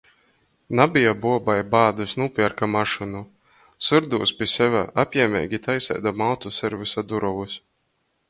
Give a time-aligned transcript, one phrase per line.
[0.77, 3.21] "Nabeja buobai bādys, nūpierka mašynu!"
[3.89, 7.61] syrdūs pi seve, apjiemeigi taiseidama autoservisa durovys.